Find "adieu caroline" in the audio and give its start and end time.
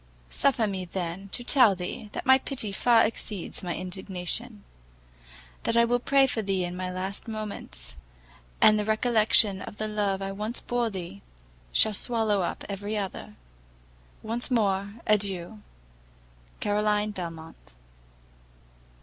15.05-17.11